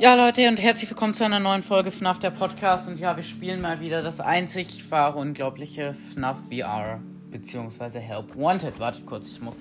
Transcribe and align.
Ja, 0.00 0.14
Leute, 0.14 0.46
und 0.46 0.60
herzlich 0.60 0.88
willkommen 0.88 1.12
zu 1.12 1.24
einer 1.24 1.40
neuen 1.40 1.64
Folge 1.64 1.90
FNAF 1.90 2.20
der 2.20 2.30
Podcast. 2.30 2.86
Und 2.86 3.00
ja, 3.00 3.16
wir 3.16 3.24
spielen 3.24 3.60
mal 3.60 3.80
wieder 3.80 4.00
das 4.00 4.20
einzig 4.20 4.88
wahre, 4.92 5.18
unglaubliche 5.18 5.92
FNAF 5.92 6.38
VR, 6.48 7.00
beziehungsweise 7.32 7.98
Help 7.98 8.36
Wanted. 8.36 8.78
Wartet 8.78 9.04
kurz, 9.06 9.32
ich 9.32 9.40
muss 9.40 9.56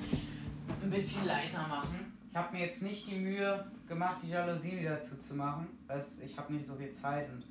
ein 0.84 0.92
bisschen 0.92 1.26
leiser 1.26 1.68
machen. 1.68 2.14
Ich 2.30 2.38
habe 2.38 2.56
mir 2.56 2.66
jetzt 2.68 2.84
nicht 2.84 3.10
die 3.10 3.16
Mühe 3.16 3.66
gemacht, 3.88 4.18
die 4.22 4.30
Jalousien 4.30 4.80
wieder 4.80 5.02
zuzumachen. 5.02 5.70
Ich 6.24 6.38
habe 6.38 6.54
nicht 6.54 6.68
so 6.68 6.76
viel 6.76 6.92
Zeit 6.92 7.30
und 7.32 7.44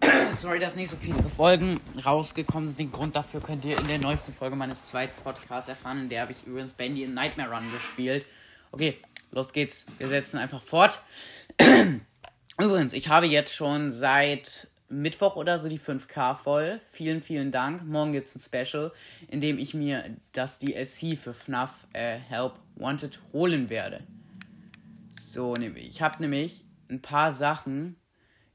sorry, 0.36 0.60
dass 0.60 0.76
nicht 0.76 0.90
so 0.90 0.96
viele 0.96 1.20
Folgen 1.24 1.80
rausgekommen 2.06 2.68
sind. 2.68 2.78
Den 2.78 2.92
Grund 2.92 3.16
dafür 3.16 3.40
könnt 3.40 3.64
ihr 3.64 3.76
in 3.76 3.88
der 3.88 3.98
neuesten 3.98 4.32
Folge 4.32 4.54
meines 4.54 4.84
zweiten 4.84 5.20
Podcasts 5.24 5.68
erfahren. 5.68 6.02
In 6.02 6.08
der 6.10 6.22
habe 6.22 6.30
ich 6.30 6.46
übrigens 6.46 6.74
Bandy 6.74 7.02
in 7.02 7.14
Nightmare 7.14 7.50
Run 7.50 7.72
gespielt. 7.72 8.24
Okay, 8.70 8.98
los 9.30 9.52
geht's. 9.52 9.86
Wir 9.98 10.08
setzen 10.08 10.38
einfach 10.38 10.62
fort. 10.62 11.00
Übrigens, 12.60 12.92
ich 12.92 13.08
habe 13.08 13.26
jetzt 13.26 13.54
schon 13.54 13.92
seit 13.92 14.68
Mittwoch 14.88 15.36
oder 15.36 15.58
so 15.58 15.68
die 15.68 15.78
5K 15.78 16.34
voll. 16.34 16.80
Vielen, 16.88 17.22
vielen 17.22 17.52
Dank. 17.52 17.84
Morgen 17.84 18.12
gibt 18.12 18.28
es 18.28 18.36
ein 18.36 18.40
Special, 18.40 18.92
in 19.28 19.40
dem 19.40 19.58
ich 19.58 19.74
mir 19.74 20.04
das 20.32 20.58
DLC 20.58 21.18
für 21.18 21.34
FNAF 21.34 21.86
äh, 21.92 22.16
Help 22.16 22.54
Wanted 22.76 23.20
holen 23.32 23.70
werde. 23.70 24.02
So, 25.10 25.56
ich 25.56 26.00
habe 26.00 26.20
nämlich 26.20 26.64
ein 26.88 27.02
paar 27.02 27.32
Sachen 27.32 27.96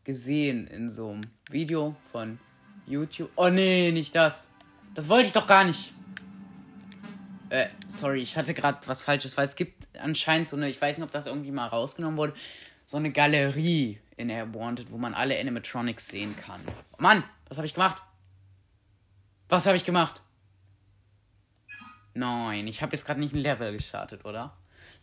gesehen 0.04 0.68
in 0.68 0.90
so 0.90 1.12
einem 1.12 1.28
Video 1.50 1.96
von 2.12 2.40
YouTube. 2.88 3.32
Oh 3.36 3.50
nee, 3.50 3.92
nicht 3.92 4.16
das. 4.16 4.50
Das 4.96 5.10
wollte 5.10 5.28
ich 5.28 5.34
doch 5.34 5.48
gar 5.48 5.64
nicht. 5.64 5.94
Äh, 7.54 7.70
sorry, 7.86 8.20
ich 8.20 8.36
hatte 8.36 8.56
gerade 8.56 8.80
was 8.88 9.04
Falsches, 9.04 9.38
weil 9.38 9.46
es 9.46 9.56
gibt 9.56 9.88
anscheinend 10.00 10.50
so 10.50 10.58
eine, 10.58 10.70
ich 10.70 10.82
weiß 10.82 10.98
nicht, 10.98 11.06
ob 11.06 11.12
das 11.12 11.28
irgendwie 11.28 11.52
mal 11.52 11.68
rausgenommen 11.68 12.18
wurde, 12.18 12.34
so 12.88 12.98
eine 12.98 13.12
Galerie 13.12 14.00
in 14.18 14.30
Air 14.30 14.52
Wanted, 14.56 14.90
wo 14.90 14.98
man 14.98 15.14
alle 15.14 15.40
Animatronics 15.40 16.08
sehen 16.08 16.36
kann. 16.36 16.62
Oh 16.94 16.96
Mann, 16.98 17.24
was 17.48 17.60
habe 17.60 17.68
ich 17.68 17.76
gemacht? 17.76 18.02
Was 19.50 19.68
habe 19.68 19.78
ich 19.78 19.86
gemacht? 19.86 20.24
Nein, 22.16 22.66
ich 22.66 22.82
habe 22.82 22.96
jetzt 22.96 23.06
gerade 23.06 23.20
nicht 23.20 23.36
ein 23.36 23.42
Level 23.42 23.72
gestartet, 23.72 24.26
oder? 24.26 24.58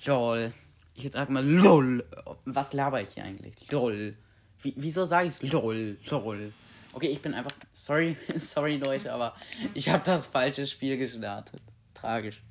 Lol. 0.04 0.52
Ich 0.96 1.04
jetzt 1.04 1.12
sag 1.12 1.30
mal 1.30 1.46
LOL. 1.46 2.04
Was 2.46 2.72
laber 2.72 3.00
ich 3.00 3.10
hier 3.10 3.22
eigentlich? 3.22 3.54
LOL. 3.70 4.16
Wie, 4.60 4.74
wieso 4.76 5.06
sage 5.06 5.28
ich 5.28 5.34
es? 5.34 5.52
LOL. 5.52 5.98
LOL. 6.10 6.52
Okay, 6.94 7.10
ich 7.10 7.22
bin 7.22 7.32
einfach. 7.32 7.52
Sorry, 7.72 8.16
sorry 8.34 8.78
Leute, 8.78 9.12
aber 9.12 9.36
ich 9.72 9.88
habe 9.88 10.02
das 10.04 10.26
falsche 10.26 10.66
Spiel 10.66 10.96
gestartet. 10.96 11.62
Tragisch. 12.00 12.42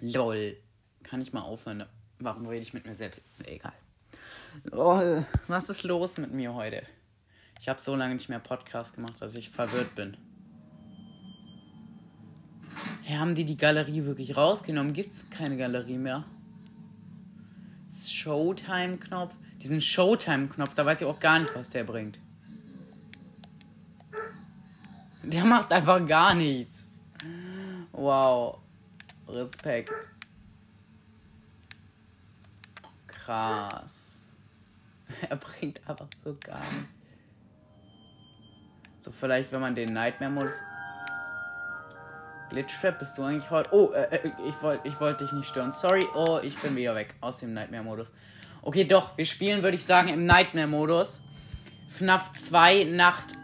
LOL. 0.00 0.56
Kann 1.02 1.20
ich 1.20 1.32
mal 1.32 1.42
aufhören? 1.42 1.84
Warum 2.20 2.46
rede 2.46 2.62
ich 2.62 2.72
mit 2.72 2.86
mir 2.86 2.94
selbst? 2.94 3.22
Egal. 3.44 3.72
Oh, 4.70 5.24
was 5.48 5.68
ist 5.68 5.82
los 5.82 6.18
mit 6.18 6.32
mir 6.32 6.54
heute? 6.54 6.84
Ich 7.58 7.68
habe 7.68 7.80
so 7.80 7.96
lange 7.96 8.14
nicht 8.14 8.28
mehr 8.28 8.38
Podcast 8.38 8.94
gemacht, 8.94 9.20
dass 9.20 9.34
ich 9.34 9.50
verwirrt 9.50 9.96
bin. 9.96 10.16
Hey, 13.02 13.16
haben 13.16 13.34
die 13.34 13.44
die 13.44 13.56
Galerie 13.56 14.04
wirklich 14.04 14.36
rausgenommen? 14.36 14.92
Gibt 14.92 15.12
es 15.14 15.28
keine 15.30 15.56
Galerie 15.56 15.98
mehr? 15.98 16.24
Showtime-Knopf. 17.88 19.34
Diesen 19.60 19.80
Showtime-Knopf, 19.80 20.74
da 20.74 20.86
weiß 20.86 21.00
ich 21.00 21.06
auch 21.08 21.18
gar 21.18 21.40
nicht, 21.40 21.52
was 21.56 21.70
der 21.70 21.82
bringt. 21.82 22.20
Der 25.24 25.44
macht 25.44 25.72
einfach 25.72 26.06
gar 26.06 26.36
nichts. 26.36 26.90
Wow. 28.00 28.58
Respekt. 29.28 29.90
Krass. 33.06 34.24
er 35.28 35.36
bringt 35.36 35.86
einfach 35.86 36.08
so 36.24 36.34
gar 36.42 36.60
nicht. 36.60 36.88
So, 39.00 39.10
vielleicht, 39.12 39.52
wenn 39.52 39.60
man 39.60 39.74
den 39.74 39.92
Nightmare-Modus. 39.92 40.62
Glitchtrap, 42.48 42.98
bist 42.98 43.18
du 43.18 43.22
eigentlich 43.24 43.50
heute. 43.50 43.68
Oh, 43.72 43.92
äh, 43.92 44.16
äh 44.16 44.30
ich 44.48 44.62
wollte 44.62 44.88
ich 44.88 44.98
wollt 44.98 45.20
dich 45.20 45.32
nicht 45.32 45.48
stören. 45.48 45.70
Sorry. 45.70 46.06
Oh, 46.14 46.40
ich 46.42 46.56
bin 46.56 46.74
wieder 46.76 46.94
weg 46.94 47.14
aus 47.20 47.40
dem 47.40 47.52
Nightmare-Modus. 47.52 48.14
Okay, 48.62 48.84
doch, 48.84 49.16
wir 49.18 49.26
spielen, 49.26 49.62
würde 49.62 49.76
ich 49.76 49.84
sagen, 49.84 50.08
im 50.08 50.24
Nightmare-Modus. 50.24 51.20
FNAF 51.86 52.32
2 52.32 52.84
Nacht 52.84 53.34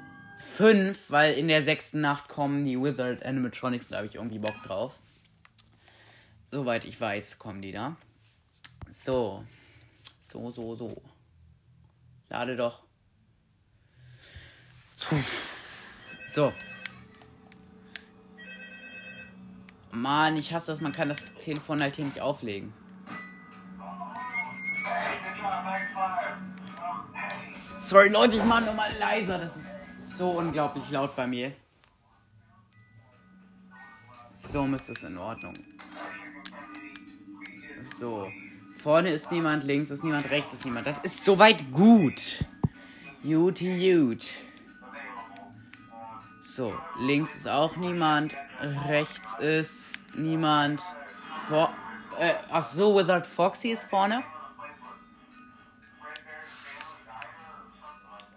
5, 0.57 1.11
weil 1.11 1.35
in 1.35 1.49
der 1.49 1.63
sechsten 1.63 2.01
Nacht 2.01 2.29
kommen 2.29 2.65
die 2.65 2.81
Withered 2.81 3.23
Animatronics, 3.23 3.89
da 3.89 3.99
habe 3.99 4.07
ich 4.07 4.15
irgendwie 4.15 4.39
Bock 4.39 4.63
drauf. 4.63 4.99
Soweit 6.47 6.87
ich 6.87 6.99
weiß, 6.99 7.39
kommen 7.39 7.61
die 7.61 7.73
da. 7.73 7.97
So. 8.89 9.45
So, 10.21 10.51
so, 10.51 10.75
so. 10.75 11.03
Lade 12.31 12.57
doch. 12.57 12.81
So. 16.31 16.55
Mann, 19.91 20.39
ich 20.39 20.55
hasse 20.55 20.69
das, 20.69 20.81
man 20.81 20.93
kann 20.93 21.09
das 21.09 21.35
Telefon 21.35 21.83
halt 21.83 21.97
hier 21.97 22.07
nicht 22.07 22.23
auflegen. 22.23 22.73
Sorry 27.79 28.09
Leute, 28.09 28.37
ich 28.37 28.45
mach 28.45 28.65
nur 28.65 28.73
mal 28.73 28.91
leiser, 28.99 29.39
das 29.39 29.57
ist 29.57 29.76
so 30.17 30.31
unglaublich 30.31 30.91
laut 30.91 31.15
bei 31.17 31.27
mir. 31.27 31.53
So 34.31 34.67
müsste 34.67 34.93
es 34.93 35.03
in 35.03 35.19
Ordnung. 35.19 35.55
So. 37.83 38.31
Vorne 38.77 39.11
ist 39.11 39.33
niemand, 39.33 39.65
links 39.65 39.91
ist 39.91 40.05
niemand, 40.05 40.31
rechts 40.31 40.55
ist 40.55 40.65
niemand. 40.65 40.87
Das 40.87 40.99
ist 40.99 41.25
soweit 41.25 41.73
gut. 41.73 42.45
Gut. 43.23 43.61
So, 46.41 46.75
links 47.01 47.35
ist 47.35 47.49
auch 47.49 47.77
niemand, 47.77 48.37
rechts 48.87 49.35
ist 49.41 49.99
niemand. 50.15 50.81
Vor 51.49 51.75
äh, 52.19 52.35
ach 52.51 52.63
so, 52.63 52.97
Without 52.97 53.27
Foxy 53.27 53.71
ist 53.71 53.85
vorne. 53.85 54.23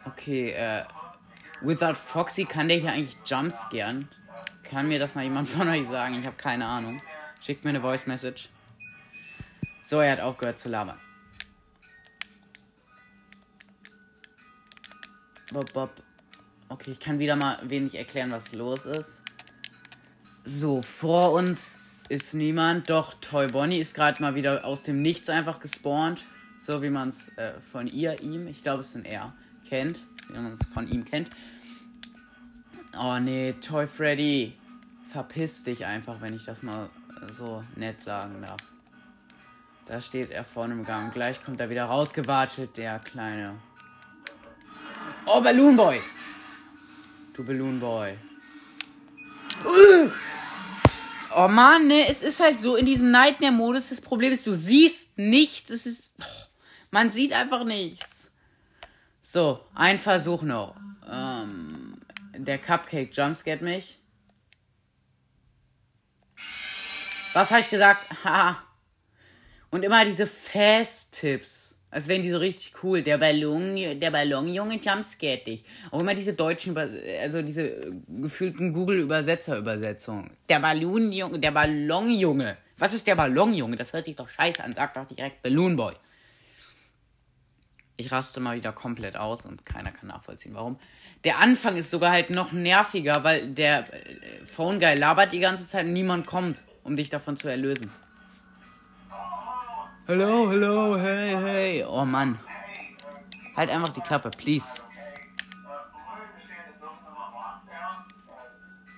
Okay, 0.05 0.51
äh, 0.51 0.83
Without 1.61 1.95
Foxy 1.95 2.45
kann 2.45 2.69
der 2.69 2.77
hier 2.77 2.91
eigentlich 2.91 3.17
jumpscaren? 3.25 4.07
Kann 4.63 4.87
mir 4.87 4.99
das 4.99 5.15
mal 5.15 5.23
jemand 5.23 5.47
von 5.49 5.67
euch 5.67 5.87
sagen? 5.87 6.19
Ich 6.19 6.25
habe 6.25 6.37
keine 6.37 6.65
Ahnung. 6.65 7.01
Schickt 7.41 7.63
mir 7.63 7.71
eine 7.71 7.81
Voice 7.81 8.07
Message. 8.07 8.49
So, 9.81 9.99
er 9.99 10.13
hat 10.13 10.19
aufgehört 10.19 10.59
zu 10.59 10.69
labern. 10.69 10.99
Bob, 15.51 15.73
Bob. 15.73 15.91
Okay, 16.69 16.91
ich 16.91 16.99
kann 16.99 17.17
wieder 17.17 17.35
mal 17.35 17.57
wenig 17.63 17.95
erklären, 17.95 18.31
was 18.31 18.53
los 18.53 18.85
ist. 18.85 19.21
So, 20.43 20.81
vor 20.81 21.31
uns 21.33 21.77
ist 22.07 22.35
niemand. 22.35 22.89
Doch, 22.89 23.15
Toy 23.15 23.47
Bonnie 23.47 23.79
ist 23.79 23.95
gerade 23.95 24.21
mal 24.21 24.35
wieder 24.35 24.63
aus 24.63 24.83
dem 24.83 25.01
Nichts 25.01 25.29
einfach 25.29 25.59
gespawnt. 25.59 26.25
So 26.59 26.83
wie 26.83 26.89
man 26.89 27.09
es 27.09 27.29
äh, 27.37 27.59
von 27.59 27.87
ihr, 27.87 28.21
ihm, 28.21 28.47
ich 28.47 28.61
glaube 28.61 28.81
es 28.81 28.93
ist 28.93 29.05
er, 29.05 29.33
kennt. 29.67 30.01
Wie 30.29 30.37
man 30.37 30.53
es 30.53 30.65
von 30.73 30.87
ihm 30.87 31.05
kennt. 31.05 31.29
Oh 32.97 33.17
nee, 33.19 33.53
Toy 33.61 33.87
Freddy. 33.87 34.55
Verpiss 35.09 35.63
dich 35.63 35.85
einfach, 35.85 36.21
wenn 36.21 36.35
ich 36.35 36.45
das 36.45 36.61
mal 36.63 36.89
so 37.31 37.63
nett 37.75 38.01
sagen 38.01 38.41
darf. 38.41 38.61
Da 39.85 39.99
steht 40.01 40.29
er 40.29 40.43
vorne 40.43 40.73
im 40.73 40.85
Gang. 40.85 41.11
Gleich 41.11 41.43
kommt 41.43 41.59
er 41.59 41.69
wieder 41.71 41.85
rausgewatschelt, 41.85 42.77
der 42.77 42.99
kleine. 42.99 43.57
Oh, 45.25 45.41
Balloon 45.41 45.75
Boy! 45.75 45.99
Du 47.33 47.43
Balloon 47.43 47.79
Boy. 47.79 48.17
Uh! 49.65 50.09
Oh 51.35 51.47
Mann, 51.47 51.87
ne, 51.87 52.07
es 52.07 52.21
ist 52.21 52.39
halt 52.39 52.59
so 52.59 52.75
in 52.75 52.85
diesem 52.85 53.11
Nightmare-Modus. 53.11 53.89
Das 53.89 54.01
Problem 54.01 54.31
ist, 54.31 54.45
du 54.47 54.53
siehst 54.53 55.17
nichts. 55.17 55.69
Es 55.69 55.85
ist. 55.85 56.11
Oh, 56.19 56.45
man 56.91 57.11
sieht 57.11 57.33
einfach 57.33 57.63
nichts. 57.63 58.28
So, 59.31 59.59
ein 59.75 59.99
Versuch 59.99 60.41
noch. 60.41 60.75
Ähm, 61.07 62.01
der 62.35 62.57
Cupcake 62.57 63.11
jumpscared 63.13 63.61
mich. 63.61 63.99
Was 67.33 67.51
habe 67.51 67.61
ich 67.61 67.69
gesagt? 67.69 68.07
Haha. 68.23 68.63
Und 69.69 69.85
immer 69.85 70.03
diese 70.03 70.25
Fast-Tipps. 70.25 71.75
Als 71.91 72.07
wären 72.07 72.23
die 72.23 72.31
so 72.31 72.39
richtig 72.39 72.73
cool. 72.81 73.03
Der 73.03 73.19
Ballon, 73.19 73.99
der 73.99 74.09
Ballonjunge 74.09 74.77
jumpscared 74.77 75.45
dich. 75.45 75.63
Auch 75.91 75.99
immer 75.99 76.15
diese 76.15 76.33
deutschen, 76.33 76.75
also 77.21 77.43
diese 77.43 78.01
gefühlten 78.07 78.73
Google-Übersetzer-Übersetzungen. 78.73 80.31
Der 80.49 80.59
Ballonjunge, 80.59 81.37
der 81.37 81.51
Ballonjunge. 81.51 82.57
Was 82.79 82.93
ist 82.93 83.05
der 83.05 83.13
Ballonjunge? 83.13 83.75
Das 83.75 83.93
hört 83.93 84.05
sich 84.05 84.15
doch 84.15 84.27
scheiße 84.27 84.63
an. 84.63 84.73
Sag 84.73 84.95
doch 84.95 85.05
direkt 85.05 85.43
Balloon 85.43 85.75
Boy. 85.75 85.93
Ich 87.99 88.13
raste 88.13 88.39
mal 88.39 88.55
wieder 88.55 88.71
komplett 88.71 89.17
aus 89.17 89.45
und 89.45 89.65
keiner 89.65 89.91
kann 89.91 90.07
nachvollziehen, 90.07 90.55
warum. 90.55 90.79
Der 91.25 91.39
Anfang 91.39 91.75
ist 91.75 91.91
sogar 91.91 92.11
halt 92.11 92.29
noch 92.29 92.53
nerviger, 92.53 93.25
weil 93.25 93.47
der 93.47 93.93
äh, 93.93 94.45
Phone 94.45 94.79
Guy 94.79 94.95
labert 94.95 95.33
die 95.33 95.39
ganze 95.39 95.67
Zeit 95.67 95.83
und 95.83 95.91
niemand 95.91 96.25
kommt, 96.25 96.63
um 96.85 96.95
dich 96.95 97.09
davon 97.09 97.35
zu 97.35 97.49
erlösen. 97.49 97.91
Hallo, 100.07 100.47
hallo, 100.47 100.97
hey, 100.97 101.35
hey. 101.35 101.83
Oh 101.83 102.05
Mann. 102.05 102.39
Halt 103.57 103.69
einfach 103.69 103.89
die 103.89 103.99
Klappe, 103.99 104.29
please. 104.29 104.81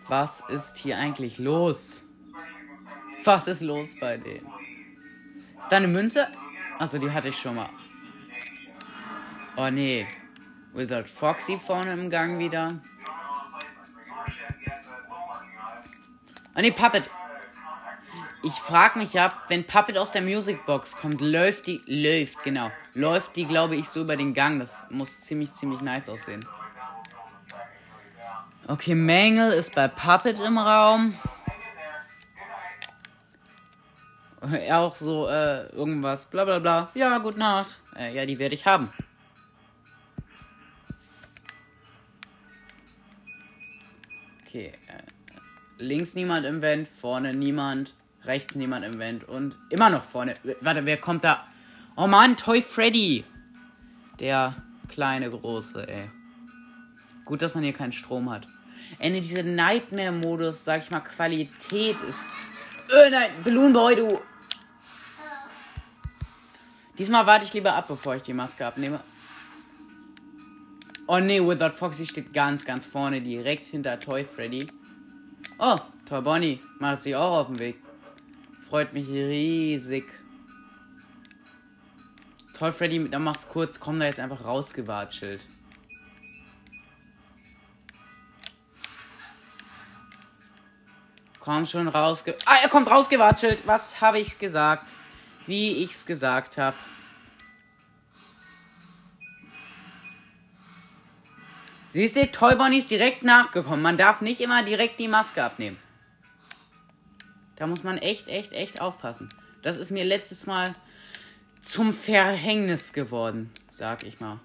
Was 0.10 0.44
ist 0.48 0.78
hier 0.78 1.00
eigentlich 1.00 1.40
los? 1.40 2.04
Was 3.24 3.48
ist 3.48 3.62
los 3.62 3.96
bei 4.00 4.18
denen? 4.18 4.48
Ist 5.60 5.72
da 5.72 5.78
eine 5.78 5.88
Münze? 5.88 6.28
Achso, 6.78 7.00
die 7.00 7.10
hatte 7.10 7.30
ich 7.30 7.40
schon 7.40 7.56
mal. 7.56 7.70
Oh 9.58 9.70
nee. 9.70 10.08
Wizard 10.74 11.10
Foxy 11.10 11.58
vorne 11.58 11.94
im 11.94 12.10
Gang 12.10 12.40
wieder. 12.40 12.80
Oh 16.56 16.62
nee, 16.62 16.72
Puppet. 16.72 17.10
Ich 18.44 18.54
frag 18.54 18.96
mich 18.96 19.20
ab, 19.20 19.44
wenn 19.50 19.66
Puppet 19.66 19.98
aus 19.98 20.14
der 20.14 20.24
Musicbox 20.24 20.98
kommt, 20.98 21.22
läuft 21.22 21.68
die, 21.68 21.82
läuft, 21.86 22.44
genau, 22.44 22.72
läuft 22.96 23.36
die, 23.36 23.46
glaube 23.46 23.76
ich, 23.76 23.88
so 23.88 24.02
über 24.02 24.18
den 24.18 24.34
Gang. 24.34 24.60
Das 24.60 24.88
muss 24.90 25.22
ziemlich, 25.22 25.54
ziemlich 25.54 25.82
nice 25.82 26.10
aussehen. 26.10 26.44
Okay, 28.68 28.96
Mangel 28.96 29.52
ist 29.52 29.76
bei 29.76 29.88
Puppet 29.88 30.40
im 30.40 30.58
Raum. 30.58 31.14
Auch 34.72 34.96
so, 34.96 35.28
äh, 35.28 35.68
irgendwas, 35.68 36.26
bla 36.26 36.46
bla 36.46 36.58
bla. 36.58 36.90
Ja, 36.96 37.20
gute 37.20 37.38
Nacht. 37.38 37.80
Äh, 37.96 38.16
ja, 38.16 38.26
die 38.26 38.40
werde 38.40 38.56
ich 38.56 38.66
haben. 38.66 38.92
Okay, 44.52 44.74
äh, 44.88 45.82
links 45.82 46.14
niemand 46.14 46.46
im 46.46 46.62
Vent, 46.62 46.86
vorne 46.90 47.34
niemand, 47.34 47.94
rechts 48.26 48.56
niemand 48.56 48.84
im 48.84 49.00
Vent 49.00 49.24
und 49.24 49.56
immer 49.70 49.90
noch 49.90 50.04
vorne. 50.04 50.36
Warte, 50.60 50.86
wer 50.86 50.98
kommt 50.98 51.24
da? 51.24 51.48
Oh 51.96 52.06
Mann, 52.06 52.36
Toy 52.36 52.62
Freddy. 52.62 53.24
Der 54.20 54.54
kleine 54.90 55.30
große, 55.30 55.88
ey. 55.88 56.10
Gut, 57.24 57.42
dass 57.42 57.54
man 57.54 57.64
hier 57.64 57.72
keinen 57.72 57.94
Strom 57.94 58.30
hat. 58.30 58.46
Ende 59.00 59.22
dieser 59.22 59.44
Nightmare-Modus, 59.44 60.66
sag 60.66 60.84
ich 60.84 60.92
mal, 60.92 61.00
Qualität 61.00 62.02
ist. 62.02 62.26
Äh, 62.90 63.10
nein, 63.10 63.30
Balloon 63.46 63.72
Boy, 63.72 63.96
du. 63.96 64.20
Diesmal 66.98 67.26
warte 67.26 67.46
ich 67.46 67.54
lieber 67.54 67.74
ab, 67.74 67.88
bevor 67.88 68.18
ich 68.18 68.24
die 68.24 68.34
Maske 68.34 68.66
abnehme. 68.66 69.00
Oh 71.14 71.20
nee, 71.20 71.42
Without 71.42 71.72
Foxy 71.72 72.06
steht 72.06 72.32
ganz, 72.32 72.64
ganz 72.64 72.86
vorne, 72.86 73.20
direkt 73.20 73.68
hinter 73.68 74.00
Toy 74.00 74.24
Freddy. 74.24 74.66
Oh, 75.60 75.78
Toy 76.08 76.22
Bonnie 76.22 76.62
macht 76.80 77.04
sich 77.04 77.14
auch 77.18 77.40
auf 77.40 77.48
den 77.48 77.60
Weg. 77.60 77.76
Freut 78.70 78.94
mich 78.94 79.10
riesig. 79.10 80.06
Toy 82.58 82.72
Freddy, 82.72 83.10
dann 83.10 83.26
mach's 83.26 83.50
kurz, 83.50 83.78
komm 83.78 84.00
da 84.00 84.06
jetzt 84.06 84.22
einfach 84.22 84.46
rausgewatschelt. 84.46 85.46
Komm 91.42 91.66
schon 91.66 91.90
rausge... 91.90 92.38
Ah, 92.46 92.60
er 92.64 92.70
kommt 92.70 92.90
rausgewatschelt. 92.90 93.68
Was 93.68 94.00
habe 94.00 94.20
ich 94.20 94.40
gesagt? 94.40 94.90
Wie 95.46 95.84
ich's 95.84 96.06
gesagt 96.06 96.58
habe. 96.58 96.78
Siehst 101.94 102.16
du, 102.16 102.32
Toy 102.32 102.56
Bonnie 102.56 102.80
ist 102.80 102.90
direkt 102.90 103.24
nachgekommen. 103.24 103.82
Man 103.82 103.98
darf 103.98 104.22
nicht 104.22 104.40
immer 104.40 104.64
direkt 104.64 105.00
die 105.00 105.08
Maske 105.08 105.44
abnehmen. 105.44 105.78
Da 107.58 107.68
muss 107.68 107.84
man 107.84 107.98
echt, 107.98 108.28
echt, 108.28 108.54
echt 108.54 108.82
aufpassen. 108.82 109.30
Das 109.62 109.78
ist 109.78 109.92
mir 109.92 110.06
letztes 110.06 110.46
Mal 110.46 110.74
zum 111.62 111.94
Verhängnis 111.94 112.94
geworden, 112.94 113.52
sag 113.70 114.04
ich 114.04 114.20
mal. 114.20 114.40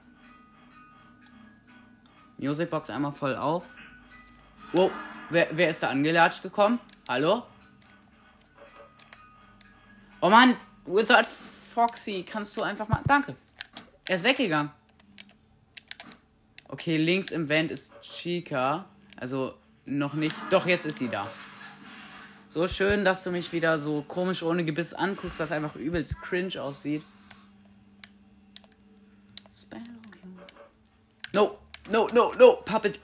Musicbox 2.39 2.91
einmal 2.91 3.13
voll 3.13 3.37
auf. 3.37 3.71
Wow, 4.73 4.91
wer, 5.31 5.49
wer 5.53 5.71
ist 5.71 5.83
da 5.83 5.89
angelatscht 5.89 6.43
gekommen? 6.43 6.79
Hallo? 7.09 7.45
Oh 10.21 10.29
Mann, 10.29 10.57
Without 10.85 11.27
Foxy, 11.75 12.25
kannst 12.29 12.57
du 12.57 12.63
einfach 12.63 12.89
mal. 12.89 13.01
Danke. 13.07 13.37
Er 14.05 14.17
ist 14.17 14.25
weggegangen. 14.25 14.71
Okay, 16.69 16.97
links 16.97 17.31
im 17.31 17.49
Vent 17.49 17.71
ist 17.71 17.93
Chica. 18.03 18.87
Also 19.17 19.55
noch 19.85 20.15
nicht. 20.15 20.35
Doch, 20.51 20.67
jetzt 20.67 20.87
ist 20.87 20.99
sie 20.99 21.09
da. 21.09 21.27
So 22.49 22.67
schön, 22.67 23.05
dass 23.05 23.23
du 23.23 23.31
mich 23.31 23.53
wieder 23.53 23.79
so 23.79 24.03
komisch 24.03 24.43
ohne 24.43 24.65
Gebiss 24.65 24.95
anguckst, 24.95 25.41
was 25.41 25.53
einfach 25.53 25.77
übelst 25.77 26.21
cringe 26.23 26.61
aussieht. 26.61 27.03
No, 31.33 31.59
no, 31.91 32.09
no, 32.13 32.33
no, 32.39 32.57
Puppet. 32.65 32.99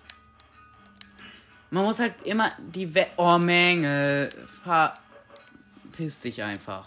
Man 1.70 1.85
muss 1.85 1.99
halt 1.99 2.15
immer 2.25 2.53
die 2.58 2.94
We 2.94 3.06
Oh, 3.17 3.38
Mängel. 3.38 4.31
Verpiss 4.62 6.23
dich 6.23 6.43
einfach. 6.43 6.87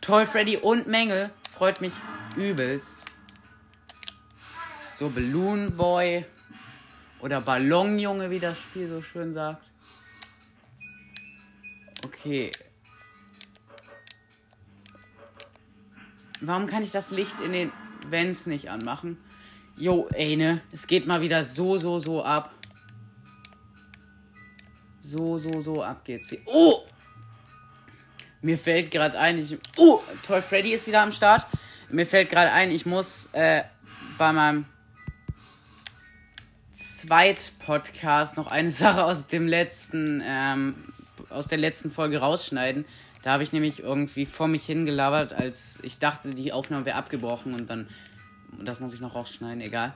Toy 0.00 0.26
Freddy 0.26 0.56
und 0.56 0.86
Mängel 0.86 1.30
freut 1.54 1.80
mich 1.80 1.92
übelst. 2.36 2.98
So 5.02 5.08
Balloon 5.08 5.76
Boy 5.76 6.24
oder 7.18 7.40
Ballonjunge, 7.40 8.30
wie 8.30 8.38
das 8.38 8.56
Spiel 8.56 8.88
so 8.88 9.02
schön 9.02 9.32
sagt. 9.32 9.66
Okay. 12.04 12.52
Warum 16.40 16.68
kann 16.68 16.84
ich 16.84 16.92
das 16.92 17.10
Licht 17.10 17.40
in 17.40 17.50
den 17.50 17.72
Vents 18.10 18.46
nicht 18.46 18.70
anmachen? 18.70 19.18
Jo, 19.76 20.06
ey, 20.12 20.36
ne? 20.36 20.60
Es 20.70 20.86
geht 20.86 21.04
mal 21.08 21.20
wieder 21.20 21.44
so, 21.44 21.78
so, 21.78 21.98
so 21.98 22.22
ab. 22.22 22.54
So, 25.00 25.36
so, 25.36 25.60
so 25.62 25.82
ab 25.82 26.04
geht's 26.04 26.28
hier. 26.28 26.42
Oh! 26.44 26.84
Mir 28.40 28.56
fällt 28.56 28.92
gerade 28.92 29.18
ein, 29.18 29.36
ich. 29.36 29.58
Oh! 29.78 30.00
Toy 30.24 30.40
Freddy 30.40 30.74
ist 30.74 30.86
wieder 30.86 31.02
am 31.02 31.10
Start. 31.10 31.44
Mir 31.88 32.06
fällt 32.06 32.30
gerade 32.30 32.52
ein, 32.52 32.70
ich 32.70 32.86
muss 32.86 33.28
äh, 33.32 33.64
bei 34.16 34.32
meinem 34.32 34.64
Zweit-Podcast 37.02 38.36
noch 38.36 38.46
eine 38.46 38.70
Sache 38.82 39.04
aus 39.04 39.26
dem 39.26 39.48
letzten, 39.48 40.22
ähm, 40.24 40.74
aus 41.30 41.46
der 41.46 41.58
letzten 41.58 41.90
Folge 41.90 42.18
rausschneiden. 42.18 42.84
Da 43.22 43.32
habe 43.32 43.42
ich 43.42 43.52
nämlich 43.52 43.80
irgendwie 43.80 44.26
vor 44.26 44.48
mich 44.48 44.64
hingelabert, 44.64 45.32
als 45.32 45.78
ich 45.82 45.98
dachte, 45.98 46.30
die 46.30 46.52
Aufnahme 46.52 46.84
wäre 46.84 46.96
abgebrochen 46.96 47.54
und 47.54 47.68
dann. 47.68 47.88
Das 48.58 48.80
muss 48.80 48.92
ich 48.92 49.00
noch 49.00 49.14
rausschneiden, 49.14 49.62
egal. 49.62 49.94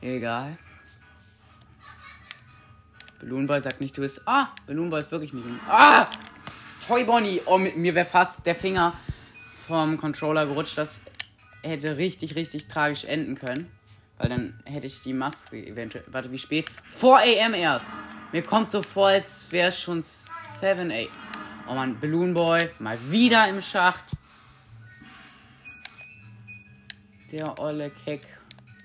Egal. 0.00 0.56
Balloon 3.20 3.46
Boy 3.46 3.60
sagt 3.60 3.80
nicht, 3.80 3.96
du 3.96 4.00
bist. 4.00 4.22
Ah! 4.26 4.48
Balloon 4.66 4.88
Boy 4.88 5.00
ist 5.00 5.12
wirklich 5.12 5.32
nicht. 5.32 5.46
Ah! 5.68 6.06
Toy 6.86 7.04
Bonnie! 7.04 7.42
Oh, 7.46 7.58
mir 7.58 7.94
wäre 7.94 8.06
fast 8.06 8.46
der 8.46 8.54
Finger 8.54 8.94
vom 9.66 9.98
Controller 9.98 10.46
gerutscht. 10.46 10.78
Das 10.78 11.00
hätte 11.62 11.96
richtig, 11.96 12.36
richtig 12.36 12.68
tragisch 12.68 13.04
enden 13.04 13.34
können. 13.34 13.70
Weil 14.18 14.30
dann 14.30 14.60
hätte 14.64 14.86
ich 14.86 15.02
die 15.02 15.12
Maske 15.12 15.56
eventuell. 15.66 16.04
Warte, 16.08 16.32
wie 16.32 16.38
spät? 16.38 16.70
4 16.84 17.44
am 17.44 17.54
erst. 17.54 17.92
Mir 18.32 18.42
kommt 18.42 18.70
so 18.70 18.82
vor, 18.82 19.08
als 19.08 19.52
wäre 19.52 19.68
es 19.68 19.80
schon 19.80 20.02
7 20.02 20.90
am. 20.90 21.06
Oh 21.68 21.74
man, 21.74 21.98
Balloon 22.00 22.32
Boy. 22.32 22.70
Mal 22.78 22.98
wieder 23.10 23.48
im 23.48 23.60
Schacht. 23.60 24.16
Der 27.32 27.58
olle 27.58 27.90
Keck. 27.90 28.22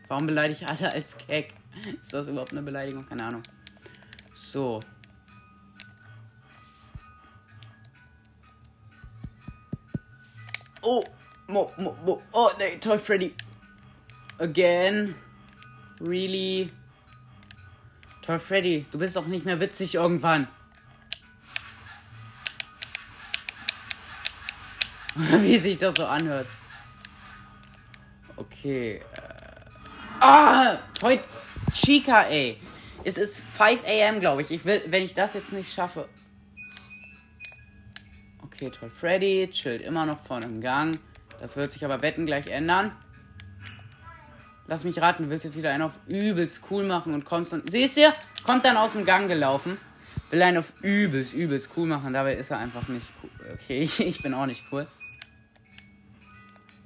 Warum 0.07 0.27
beleidige 0.27 0.63
ich 0.63 0.67
alle 0.67 0.91
als 0.91 1.17
Keck? 1.17 1.53
Ist 2.01 2.13
das 2.13 2.27
überhaupt 2.27 2.51
eine 2.51 2.61
Beleidigung? 2.61 3.05
Keine 3.05 3.23
Ahnung. 3.23 3.43
So. 4.33 4.81
Oh, 10.81 11.03
mo, 11.47 11.71
mo, 11.77 11.95
mo. 12.03 12.21
Oh, 12.31 12.50
nee, 12.57 12.77
Toy 12.77 12.97
Freddy. 12.97 13.33
Again. 14.41 15.13
Really? 16.00 16.71
Toy 18.24 18.39
Freddy, 18.39 18.88
du 18.91 18.98
bist 18.98 19.15
doch 19.15 19.27
nicht 19.27 19.45
mehr 19.45 19.60
witzig 19.60 19.93
irgendwann. 19.93 20.48
Wie 25.15 25.60
sich 25.60 25.77
das 25.77 25.93
so 25.95 26.07
anhört. 26.07 26.48
Okay. 28.36 28.95
Äh. 28.95 29.01
Ah! 30.19 30.79
Toy 31.00 31.19
Chica, 31.71 32.24
ey. 32.24 32.60
Es 33.03 33.19
ist 33.19 33.39
5 33.39 33.83
am, 33.86 34.19
glaube 34.19 34.41
ich. 34.41 34.50
Ich 34.50 34.65
will, 34.65 34.81
wenn 34.88 35.03
ich 35.03 35.13
das 35.13 35.36
jetzt 35.36 35.53
nicht 35.53 35.71
schaffe. 35.71 36.10
Okay, 38.41 38.71
Toy 38.71 38.89
Freddy 38.89 39.48
chillt 39.51 39.83
immer 39.83 40.07
noch 40.07 40.19
vorne 40.19 40.48
im 40.48 40.62
Gang. 40.62 40.98
Das 41.39 41.57
wird 41.57 41.74
sich 41.74 41.86
aber 41.86 42.01
wetten 42.01 42.25
gleich 42.25 42.48
ändern. 42.48 42.91
Lass 44.72 44.86
mich 44.86 45.01
raten, 45.01 45.24
du 45.24 45.30
willst 45.30 45.44
jetzt 45.44 45.58
wieder 45.58 45.70
einen 45.72 45.84
auf 45.84 46.00
übelst 46.08 46.63
cool 46.72 46.86
machen 46.86 47.13
und 47.13 47.25
kommst 47.25 47.51
dann. 47.51 47.62
Siehst 47.68 47.98
du? 47.98 48.04
Kommt 48.46 48.63
dann 48.63 48.78
aus 48.78 48.94
dem 48.94 49.04
Gang 49.04 49.28
gelaufen. 49.28 49.78
Will 50.30 50.42
einen 50.42 50.60
auf 50.60 50.72
übelst, 50.82 51.34
übelst 51.34 51.72
cool 51.75 51.88
machen. 51.88 52.13
Dabei 52.13 52.36
ist 52.36 52.51
er 52.51 52.60
einfach 52.60 52.88
nicht 52.88 53.06
cool. 53.22 53.30
Okay, 53.54 53.82
ich, 53.98 54.24
bin 54.24 54.34
auch 54.34 54.46
nicht 54.46 54.63
cool. 54.72 54.88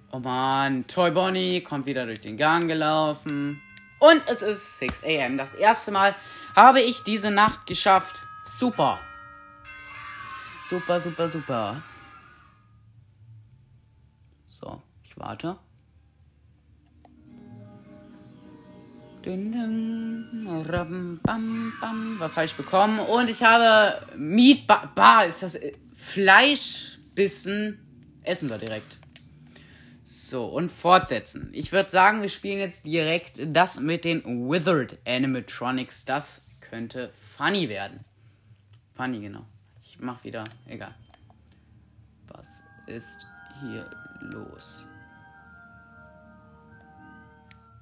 Oh 0.10 0.18
man, 0.18 0.88
Toy 0.88 1.12
Bonnie 1.12 1.62
kommt 1.62 1.86
wieder 1.86 2.08
durch 2.08 2.22
den 2.22 2.38
Gang 2.38 2.68
gelaufen. 2.68 3.62
Und 4.00 4.24
es 4.32 4.42
ist 4.42 4.80
6 4.80 5.04
am. 5.04 5.38
Das 5.38 5.54
erste 5.54 5.92
Mal 5.92 6.16
habe 6.56 6.82
ich 6.82 7.04
diese 7.04 7.30
Nacht 7.30 7.68
geschafft. 7.68 8.16
Super. 8.46 9.00
Super, 10.68 11.00
super, 11.00 11.30
super. 11.30 11.84
So, 14.48 14.82
ich 15.04 15.16
warte. 15.20 15.60
Was 22.20 22.36
habe 22.36 22.46
ich 22.46 22.56
bekommen? 22.56 23.00
Und 23.00 23.30
ich 23.30 23.42
habe 23.44 24.06
Meat 24.16 24.68
Bar, 24.68 25.26
ist 25.26 25.42
das 25.42 25.56
äh, 25.56 25.74
Fleischbissen. 25.96 27.80
Essen 28.24 28.50
wir 28.50 28.58
direkt. 28.58 29.00
So, 30.04 30.46
und 30.46 30.72
fortsetzen. 30.72 31.50
Ich 31.54 31.72
würde 31.72 31.90
sagen, 31.90 32.22
wir 32.22 32.30
spielen 32.30 32.60
jetzt 32.60 32.86
direkt 32.86 33.40
das 33.44 33.80
mit 33.80 34.06
den 34.06 34.24
Withered 34.50 35.00
Animatronics. 35.08 36.06
Das 36.06 36.46
könnte 36.62 37.12
funny 37.36 37.68
werden. 37.70 38.06
Funny, 38.94 39.20
genau. 39.20 39.46
Ich 39.84 39.98
mach 40.00 40.24
wieder. 40.24 40.44
Egal. 40.68 40.94
Was 42.28 42.62
ist 42.86 43.26
hier 43.62 43.90
los? 44.22 44.88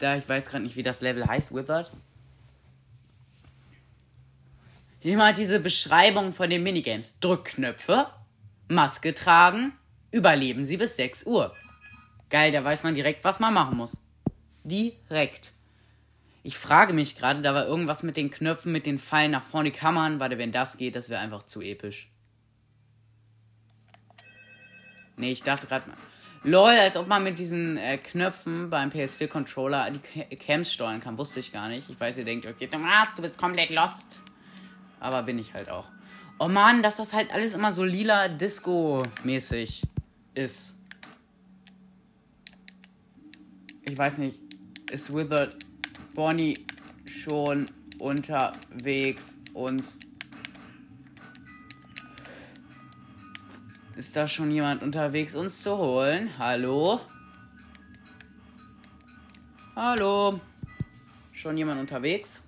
Da, 0.03 0.17
ich 0.17 0.27
weiß 0.27 0.49
gerade 0.49 0.65
nicht, 0.65 0.75
wie 0.75 0.83
das 0.83 0.99
Level 0.99 1.25
heißt, 1.25 1.55
Withered. 1.55 1.89
Hier 4.99 5.15
mal 5.15 5.33
diese 5.33 5.61
Beschreibung 5.61 6.33
von 6.33 6.49
den 6.49 6.61
Minigames. 6.61 7.21
Drückknöpfe, 7.21 8.07
Maske 8.67 9.15
tragen, 9.15 9.71
überleben 10.11 10.65
sie 10.65 10.75
bis 10.75 10.97
6 10.97 11.25
Uhr. 11.25 11.55
Geil, 12.29 12.51
da 12.51 12.65
weiß 12.65 12.83
man 12.83 12.95
direkt, 12.95 13.23
was 13.23 13.39
man 13.39 13.53
machen 13.53 13.77
muss. 13.77 13.97
Direkt. 14.65 15.53
Ich 16.43 16.57
frage 16.57 16.91
mich 16.91 17.15
gerade, 17.15 17.41
da 17.41 17.53
war 17.53 17.65
irgendwas 17.65 18.03
mit 18.03 18.17
den 18.17 18.29
Knöpfen, 18.29 18.73
mit 18.73 18.85
den 18.85 18.99
Pfeilen 18.99 19.31
nach 19.31 19.45
vorne, 19.45 19.71
Kammern. 19.71 20.19
Warte, 20.19 20.37
wenn 20.37 20.51
das 20.51 20.77
geht, 20.77 20.97
das 20.97 21.07
wäre 21.07 21.21
einfach 21.21 21.43
zu 21.43 21.61
episch. 21.61 22.09
Nee, 25.15 25.31
ich 25.31 25.43
dachte 25.43 25.67
gerade 25.67 25.87
mal. 25.87 25.97
Lol, 26.45 26.71
als 26.71 26.97
ob 26.97 27.07
man 27.07 27.23
mit 27.23 27.39
diesen 27.39 27.77
äh, 27.77 27.97
Knöpfen 27.97 28.69
beim 28.69 28.89
PS4-Controller 28.89 29.91
die 29.91 30.35
Cams 30.35 30.73
steuern 30.73 30.99
kann. 30.99 31.17
Wusste 31.17 31.39
ich 31.39 31.53
gar 31.53 31.69
nicht. 31.69 31.89
Ich 31.89 31.97
weiß, 31.97 32.17
ihr 32.17 32.25
denkt, 32.25 32.45
okay, 32.45 32.67
Thomas, 32.67 33.15
du 33.15 33.21
bist 33.21 33.37
komplett 33.37 33.69
lost. 33.69 34.21
Aber 34.99 35.23
bin 35.23 35.39
ich 35.39 35.53
halt 35.53 35.69
auch. 35.69 35.87
Oh 36.39 36.49
Mann, 36.49 36.83
dass 36.83 36.97
das 36.97 37.13
halt 37.13 37.31
alles 37.31 37.53
immer 37.53 37.71
so 37.71 37.85
lila 37.85 38.27
Disco-mäßig 38.27 39.83
ist. 40.33 40.75
Ich 43.83 43.97
weiß 43.97 44.17
nicht. 44.17 44.39
Ist 44.91 45.15
Withered 45.15 45.55
Bonnie 46.13 46.65
schon 47.05 47.67
unterwegs 47.99 49.37
uns 49.53 50.01
Ist 53.95 54.15
da 54.15 54.27
schon 54.27 54.49
jemand 54.49 54.81
unterwegs, 54.81 55.35
uns 55.35 55.61
zu 55.61 55.77
holen? 55.77 56.31
Hallo? 56.39 56.99
Hallo? 59.75 60.39
Schon 61.31 61.57
jemand 61.57 61.79
unterwegs? 61.79 62.43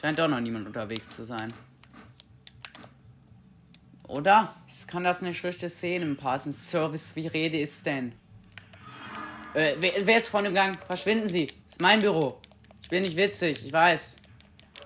Scheint 0.00 0.18
doch 0.18 0.28
noch 0.28 0.40
niemand 0.40 0.66
unterwegs 0.66 1.14
zu 1.14 1.26
sein. 1.26 1.52
Oder? 4.04 4.54
Ich 4.66 4.86
kann 4.86 5.04
das 5.04 5.20
nicht 5.20 5.44
richtig 5.44 5.74
sehen 5.74 6.02
im 6.02 6.16
Passen. 6.16 6.52
Service, 6.52 7.14
wie 7.14 7.26
rede 7.26 7.60
ist 7.60 7.84
denn? 7.84 8.12
Äh, 9.52 9.74
wer, 9.78 9.92
wer 10.04 10.16
ist 10.16 10.28
vorne 10.28 10.48
im 10.48 10.54
Gang? 10.54 10.78
Verschwinden 10.86 11.28
Sie. 11.28 11.48
Das 11.48 11.74
ist 11.74 11.80
mein 11.82 12.00
Büro. 12.00 12.40
Ich 12.80 12.88
bin 12.88 13.02
nicht 13.02 13.16
witzig, 13.18 13.66
ich 13.66 13.72
weiß. 13.72 14.16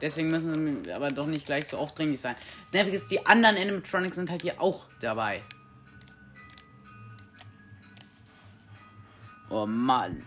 Deswegen 0.03 0.31
müssen 0.31 0.85
wir 0.85 0.97
aber 0.97 1.13
doch 1.13 1.27
nicht 1.27 1.47
gleich 1.47 1.69
so 1.69 1.79
aufdringlich 1.79 2.21
sein. 2.21 2.35
Das 2.65 2.73
Nervige 2.73 2.97
ist, 2.97 3.09
die 3.09 3.25
anderen 3.25 3.57
Animatronics 3.57 4.17
sind 4.17 4.29
halt 4.31 4.43
hier 4.43 4.61
auch 4.61 4.85
dabei. 5.01 5.41
Oh 9.49 9.65
Mann. 9.65 10.27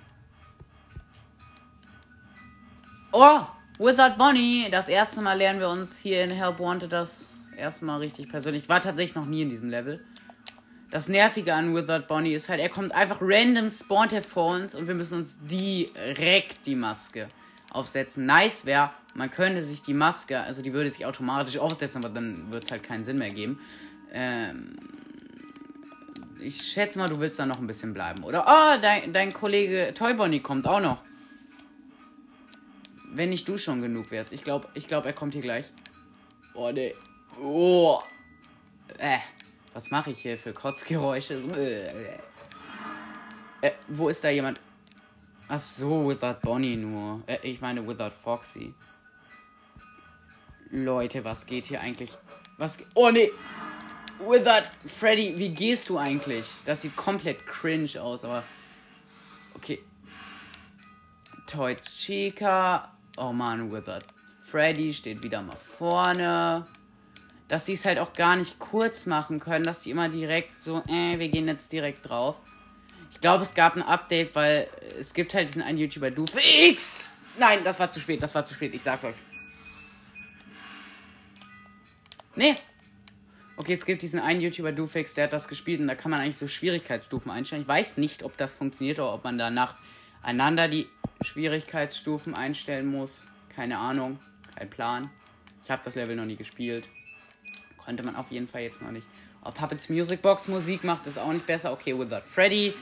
Oh, 3.12 3.41
Wizard 3.77 4.17
Bonnie. 4.17 4.70
Das 4.72 4.88
erste 4.88 5.22
Mal 5.22 5.38
lernen 5.38 5.60
wir 5.60 5.67
uns 5.67 6.00
hier 6.00 6.24
in 6.24 6.32
Help 6.32 6.60
Wanted 6.60 6.94
das 6.94 7.34
erste 7.58 7.84
Mal 7.84 7.98
richtig 7.98 8.29
persönlich. 8.29 8.63
Ich 8.63 8.70
war 8.70 8.82
tatsächlich 8.82 9.15
noch 9.15 9.25
nie 9.25 9.41
in 9.41 9.50
diesem 9.50 9.70
Level. 9.70 10.01
Das 10.89 11.10
Nervige 11.10 11.53
an 11.53 11.75
Wizard 11.75 12.08
Bonnie 12.08 12.34
ist 12.34 12.48
halt, 12.48 12.62
er 12.62 12.70
kommt 12.70 12.94
einfach 12.94 13.17
random, 13.20 13.70
spawnt 13.70 14.13
er 14.13 14.22
vor 14.22 14.55
uns 14.55 14.74
und 14.74 14.88
wir 14.88 14.96
müssen 14.96 15.17
uns 15.17 15.39
direkt 15.41 16.65
die 16.65 16.75
Maske 16.75 17.27
aufsetzen. 17.75 18.25
Nice 18.25 18.65
wäre, 18.65 18.91
man 19.13 19.29
könnte 19.29 19.63
sich 19.63 19.82
die 19.82 19.94
Maske, 19.94 20.39
also 20.39 20.62
die 20.62 20.74
würde 20.74 20.89
sich 20.89 21.05
automatisch 21.05 21.58
aufsetzen, 21.58 22.03
aber 22.03 22.13
dann 22.13 22.51
wird 22.51 22.65
es 22.65 22.72
halt 22.72 22.84
keinen 22.84 23.05
Sinn 23.05 23.17
mehr 23.17 23.32
geben. 23.32 23.60
Ähm, 24.12 24.75
ich 26.41 26.62
schätze 26.62 27.00
mal, 27.00 27.10
du 27.10 27.20
willst 27.20 27.39
da 27.39 27.46
noch 27.46 27.60
ein 27.60 27.67
bisschen 27.67 27.94
bleiben, 27.94 28.24
oder? 28.24 28.46
Oh, 28.48 28.82
dein, 28.82 29.13
dein 29.13 29.34
Kollege 29.34 29.94
Toy 29.94 30.13
Bonnie 30.13 30.41
kommt 30.41 30.67
auch 30.67 30.82
noch. 30.82 31.00
Wenn 33.13 33.29
nicht 33.29 33.48
du 33.48 33.58
schon 33.58 33.82
genug 33.82 34.12
wärst. 34.12 34.34
Ich 34.34 34.44
glaube, 34.44 34.67
ich 34.74 34.88
glaub, 34.88 35.05
er 35.05 35.13
kommt 35.13 35.34
hier 35.34 35.41
gleich. 35.41 35.72
Oh, 36.53 36.72
ne. 36.72 36.94
Oh. 37.41 38.00
Äh. 38.98 39.20
Was 39.74 39.91
mache 39.91 40.12
ich 40.12 40.20
hier 40.20 40.38
für 40.38 40.53
Kotzgeräusche? 40.53 41.34
Äh, 41.58 41.89
äh, 43.67 43.72
wo 43.89 44.08
ist 44.08 44.24
da 44.24 44.29
jemand? 44.29 44.62
Ach 45.48 45.60
so, 45.60 46.08
Without 46.08 46.38
Bonnie 46.42 46.75
nur. 46.75 47.22
Äh, 47.28 47.38
ich 47.44 47.62
meine 47.62 47.88
Without 47.88 48.12
Foxy. 48.12 48.74
Leute, 50.72 51.24
was 51.24 51.46
geht 51.46 51.68
hier 51.68 51.82
eigentlich? 51.82 52.18
Was? 52.58 52.80
Oh 52.96 53.12
nee! 53.12 53.32
Without 54.20 54.70
Freddy, 54.88 55.38
wie 55.38 55.50
gehst 55.50 55.90
du 55.90 55.98
eigentlich? 55.98 56.46
Das 56.66 56.82
sieht 56.82 56.96
komplett 56.96 57.46
cringe 57.46 58.02
aus, 58.02 58.25
aber. 58.25 58.44
Okay. 59.56 59.84
Toy 61.46 61.75
Chica. 61.75 62.92
Oh 63.18 63.32
man, 63.32 63.72
Without 63.72 64.06
Freddy 64.42 64.94
steht 64.94 65.22
wieder 65.22 65.42
mal 65.42 65.56
vorne. 65.56 66.66
Dass 67.48 67.66
die 67.66 67.74
es 67.74 67.86
halt 67.86 68.00
auch 68.00 68.14
gar 68.14 68.36
nicht 68.36 68.58
kurz 68.58 69.06
machen 69.06 69.40
können, 69.40 69.64
dass 69.64 69.82
die 69.82 69.92
immer 69.92 70.10
direkt 70.10 70.60
so, 70.60 70.82
äh, 70.88 71.20
wir 71.20 71.30
gehen 71.30 71.48
jetzt 71.48 71.72
direkt 71.72 72.10
drauf. 72.10 72.40
Ich 73.15 73.22
glaube, 73.22 73.43
es 73.43 73.55
gab 73.55 73.75
ein 73.75 73.81
Update, 73.81 74.36
weil 74.36 74.67
es 75.00 75.13
gibt 75.13 75.34
halt 75.34 75.48
diesen 75.48 75.63
einen 75.63 75.77
YouTuber, 75.77 76.12
du 76.12 76.25
X. 76.69 77.10
Nein, 77.39 77.60
das 77.63 77.79
war 77.79 77.89
zu 77.89 78.00
spät, 78.00 78.22
das 78.22 78.36
war 78.36 78.45
zu 78.45 78.53
spät, 78.53 78.74
ich 78.74 78.84
sag's 78.84 79.03
euch. 79.03 79.15
Nee. 82.36 82.53
Okay, 83.57 83.74
es 83.74 83.86
gibt 83.86 84.01
diesen 84.01 84.19
einen 84.19 84.41
YouTuber, 84.41 84.74
Dufix, 84.74 85.13
der 85.13 85.25
hat 85.25 85.34
das 85.34 85.48
gespielt 85.48 85.79
und 85.79 85.88
da 85.88 85.95
kann 85.95 86.12
man 86.12 86.19
eigentlich 86.19 86.38
so 86.38 86.48
Schwierigkeitsstufen 86.48 87.31
einstellen. 87.31 87.62
Ich 87.62 87.67
weiß 87.67 87.98
nicht, 87.98 88.24
ob 88.24 88.36
das 88.36 88.51
funktioniert 88.51 89.00
oder 89.00 89.13
ob 89.13 89.24
man 89.24 89.38
danach 89.38 89.75
einander 90.22 90.67
die 90.67 90.88
Schwierigkeitsstufen 91.22 92.36
einstellen 92.36 92.86
muss. 92.86 93.27
Keine 93.55 93.77
Ahnung, 93.77 94.19
kein 94.55 94.69
Plan. 94.69 95.10
Ich 95.63 95.72
habe 95.72 95.81
das 95.86 95.95
Level 95.95 96.17
noch 96.17 96.25
nie 96.25 96.36
gespielt. 96.36 96.89
Konnte 97.77 98.03
man 98.03 98.17
auf 98.17 98.29
jeden 98.29 98.50
Fall 98.50 98.63
jetzt 98.63 98.81
noch 98.81 98.91
nicht. 98.91 99.07
Oh, 99.43 99.51
Puppets 99.51 99.89
Music 99.89 100.22
Box 100.22 100.48
Musik 100.48 100.84
macht 100.84 101.07
es 101.07 101.17
auch 101.17 101.31
nicht 101.31 101.48
besser. 101.48 101.72
Okay, 101.72 101.98
Without 101.98 102.22
Freddy 102.22 102.74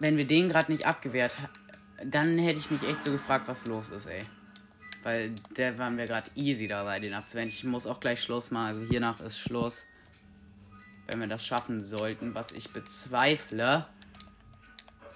wenn 0.00 0.16
wir 0.16 0.26
den 0.26 0.48
gerade 0.48 0.72
nicht 0.72 0.86
abgewehrt 0.86 1.36
dann 2.04 2.38
hätte 2.38 2.58
ich 2.58 2.70
mich 2.70 2.82
echt 2.82 3.02
so 3.02 3.12
gefragt, 3.12 3.48
was 3.48 3.66
los 3.66 3.90
ist, 3.90 4.06
ey. 4.06 4.24
Weil 5.02 5.34
der 5.56 5.78
waren 5.78 5.96
wir 5.96 6.06
gerade 6.06 6.30
easy 6.34 6.68
dabei, 6.68 7.00
den 7.00 7.14
abzuwehren. 7.14 7.48
Ich 7.48 7.64
muss 7.64 7.86
auch 7.86 8.00
gleich 8.00 8.22
Schluss 8.22 8.50
machen. 8.50 8.66
Also 8.66 8.80
hiernach 8.82 9.20
ist 9.20 9.38
Schluss. 9.38 9.86
Wenn 11.06 11.20
wir 11.20 11.26
das 11.26 11.44
schaffen 11.44 11.80
sollten, 11.80 12.34
was 12.34 12.52
ich 12.52 12.70
bezweifle. 12.70 13.86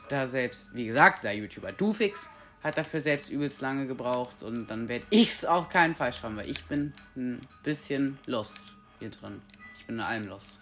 Da 0.09 0.29
selbst, 0.29 0.75
wie 0.75 0.87
gesagt, 0.87 1.25
der 1.25 1.35
YouTuber 1.35 1.73
Dufix 1.73 2.31
hat 2.62 2.79
dafür 2.79 3.00
selbst 3.00 3.31
übelst 3.31 3.61
lange 3.61 3.87
gebraucht. 3.87 4.43
Und 4.43 4.67
dann 4.69 4.88
werde 4.88 5.05
ich 5.11 5.33
es 5.33 5.45
auf 5.45 5.69
keinen 5.69 5.95
Fall 5.95 6.12
schaffen, 6.12 6.37
weil 6.37 6.50
ich 6.50 6.64
bin 6.64 6.95
ein 7.17 7.41
bisschen 7.62 8.19
lost 8.26 8.73
hier 9.00 9.11
drin. 9.11 9.43
Ich 9.79 9.87
bin 9.87 9.97
in 9.97 10.03
allem 10.03 10.26
lost. 10.26 10.59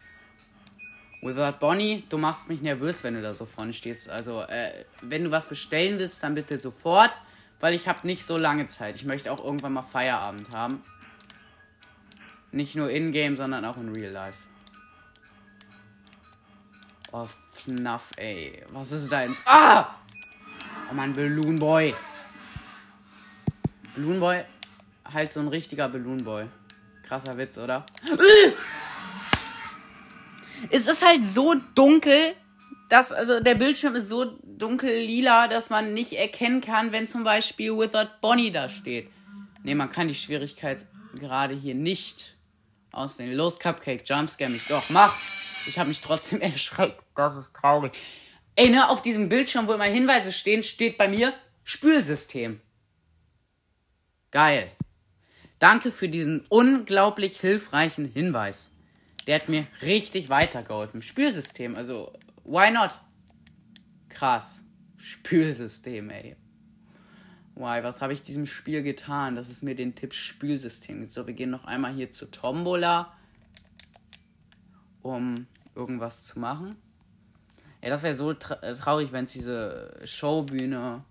Without 1.22 1.60
Bonnie, 1.60 2.02
du 2.08 2.18
machst 2.18 2.48
mich 2.48 2.62
nervös, 2.62 3.04
wenn 3.04 3.14
du 3.14 3.22
da 3.22 3.32
so 3.32 3.46
vorne 3.46 3.72
stehst. 3.72 4.10
Also, 4.10 4.42
äh, 4.42 4.84
wenn 5.02 5.22
du 5.22 5.30
was 5.30 5.48
bestellen 5.48 6.00
willst, 6.00 6.20
dann 6.24 6.34
bitte 6.34 6.58
sofort, 6.58 7.12
weil 7.60 7.74
ich 7.74 7.86
habe 7.86 8.04
nicht 8.04 8.26
so 8.26 8.36
lange 8.36 8.66
Zeit. 8.66 8.96
Ich 8.96 9.04
möchte 9.04 9.30
auch 9.30 9.42
irgendwann 9.42 9.72
mal 9.72 9.82
Feierabend 9.82 10.50
haben. 10.50 10.82
Nicht 12.50 12.74
nur 12.74 12.90
in-game, 12.90 13.36
sondern 13.36 13.64
auch 13.64 13.76
in 13.76 13.92
real 13.92 14.10
life. 14.10 14.38
Oh, 17.12 17.28
FNAF, 17.52 18.10
ey. 18.16 18.64
Was 18.70 18.90
ist 18.90 19.12
dein... 19.12 19.36
Ah! 19.44 19.94
Oh 20.90 20.94
Mann, 20.94 21.12
Balloon 21.12 21.56
Boy. 21.56 21.94
Balloon 23.94 24.18
Boy, 24.18 24.44
halt 25.04 25.30
so 25.30 25.38
ein 25.38 25.48
richtiger 25.48 25.88
Balloon 25.88 26.24
Boy. 26.24 26.48
Krasser 27.06 27.38
Witz, 27.38 27.58
oder? 27.58 27.86
Es 30.70 30.86
ist 30.86 31.06
halt 31.06 31.26
so 31.26 31.54
dunkel, 31.74 32.34
dass, 32.88 33.10
also 33.12 33.40
der 33.40 33.54
Bildschirm 33.54 33.94
ist 33.94 34.08
so 34.08 34.38
dunkel 34.44 34.94
lila, 34.94 35.48
dass 35.48 35.70
man 35.70 35.94
nicht 35.94 36.12
erkennen 36.12 36.60
kann, 36.60 36.92
wenn 36.92 37.08
zum 37.08 37.24
Beispiel 37.24 37.72
Withered 37.76 38.20
Bonnie 38.20 38.52
da 38.52 38.68
steht. 38.68 39.10
Ne, 39.62 39.74
man 39.74 39.90
kann 39.90 40.08
die 40.08 40.14
Schwierigkeit 40.14 40.84
gerade 41.18 41.54
hier 41.54 41.74
nicht 41.74 42.36
auswählen. 42.90 43.34
Los, 43.34 43.58
Cupcake, 43.58 44.02
Jumpscare 44.04 44.50
mich 44.50 44.66
doch, 44.66 44.88
mach! 44.90 45.14
Ich 45.66 45.78
habe 45.78 45.88
mich 45.88 46.00
trotzdem 46.00 46.40
erschreckt. 46.42 47.00
Das 47.14 47.36
ist 47.36 47.54
traurig. 47.54 47.92
Ey, 48.56 48.68
ne, 48.68 48.88
auf 48.88 49.00
diesem 49.00 49.28
Bildschirm, 49.28 49.66
wo 49.66 49.72
immer 49.72 49.84
Hinweise 49.84 50.32
stehen, 50.32 50.62
steht 50.62 50.98
bei 50.98 51.08
mir 51.08 51.32
Spülsystem. 51.64 52.60
Geil. 54.30 54.70
Danke 55.58 55.92
für 55.92 56.08
diesen 56.08 56.44
unglaublich 56.48 57.40
hilfreichen 57.40 58.04
Hinweis. 58.04 58.71
Der 59.26 59.36
hat 59.36 59.48
mir 59.48 59.66
richtig 59.82 60.28
weitergeholfen. 60.28 61.02
Spülsystem, 61.02 61.76
also, 61.76 62.12
why 62.44 62.70
not? 62.70 63.00
Krass. 64.08 64.60
Spülsystem, 64.96 66.10
ey. 66.10 66.36
Why, 67.54 67.82
was 67.82 68.00
habe 68.00 68.12
ich 68.12 68.22
diesem 68.22 68.46
Spiel 68.46 68.82
getan, 68.82 69.36
dass 69.36 69.48
es 69.48 69.62
mir 69.62 69.74
den 69.74 69.94
Tipp 69.94 70.14
Spülsystem 70.14 71.00
gibt? 71.00 71.12
So, 71.12 71.26
wir 71.26 71.34
gehen 71.34 71.50
noch 71.50 71.64
einmal 71.64 71.92
hier 71.92 72.10
zu 72.10 72.30
Tombola, 72.30 73.12
um 75.02 75.46
irgendwas 75.74 76.24
zu 76.24 76.38
machen. 76.38 76.76
Ja, 77.82 77.90
das 77.90 78.02
wäre 78.02 78.14
so 78.14 78.32
tra 78.32 78.56
traurig, 78.74 79.12
wenn 79.12 79.24
es 79.24 79.32
diese 79.32 80.00
Showbühne 80.04 81.04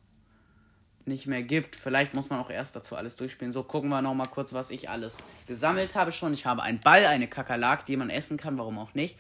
nicht 1.08 1.28
mehr 1.28 1.44
gibt. 1.44 1.76
Vielleicht 1.76 2.14
muss 2.14 2.30
man 2.30 2.40
auch 2.40 2.50
erst 2.50 2.76
dazu 2.76 2.96
alles 2.96 3.16
durchspielen. 3.16 3.52
So, 3.52 3.64
gucken 3.64 3.90
wir 3.90 4.02
noch 4.02 4.14
mal 4.14 4.28
kurz, 4.28 4.54
was 4.54 4.72
ich 4.72 4.90
alles 4.90 5.18
gesammelt 5.48 5.96
habe 5.96 6.12
schon. 6.12 6.34
Ich 6.34 6.46
habe 6.46 6.64
einen 6.64 6.80
Ball, 6.80 7.06
eine 7.06 7.28
Kakerlak, 7.28 7.86
die 7.86 7.98
man 7.98 8.10
essen 8.10 8.38
kann, 8.38 8.58
warum 8.58 8.80
auch 8.80 8.94
nicht. 8.94 9.18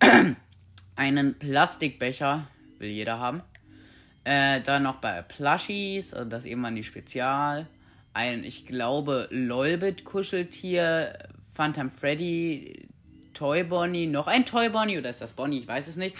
einen 0.96 1.38
Plastikbecher, 1.38 2.46
will 2.78 2.90
jeder 2.90 3.18
haben. 3.18 3.42
Äh, 4.24 4.60
dann 4.62 4.82
noch 4.82 4.96
bei 4.96 5.20
Plushies, 5.22 6.14
also 6.14 6.28
das 6.28 6.46
eben 6.46 6.60
mal 6.60 6.74
die 6.74 6.84
Spezial. 6.84 7.66
Ein, 8.14 8.44
ich 8.44 8.66
glaube, 8.66 9.28
Lolbit-Kuscheltier, 9.30 11.18
Phantom 11.52 11.90
Freddy, 11.90 12.88
Toy 13.34 13.64
Bonnie, 13.64 14.06
noch 14.06 14.26
ein 14.28 14.46
Toy 14.46 14.68
Bonnie 14.68 14.98
oder 14.98 15.10
ist 15.10 15.20
das 15.20 15.34
Bonnie? 15.34 15.58
Ich 15.58 15.68
weiß 15.68 15.88
es 15.88 15.96
nicht. 15.96 16.16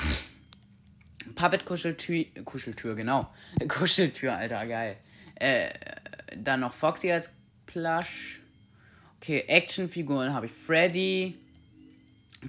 Puppet-Kuscheltür, 1.35 2.25
Kuscheltür, 2.45 2.95
genau. 2.95 3.29
Kuscheltür, 3.69 4.35
Alter, 4.35 4.67
geil. 4.67 4.97
Äh, 5.37 5.69
dann 6.37 6.61
noch 6.61 6.73
Foxy 6.73 7.11
als 7.13 7.31
Plush. 7.67 8.41
Okay, 9.21 9.45
Actionfiguren 9.49 10.35
habe 10.35 10.47
ich 10.47 10.53
Freddy, 10.53 11.35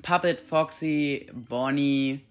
Puppet, 0.01 0.41
Foxy, 0.41 1.27
Bonnie. 1.33 2.21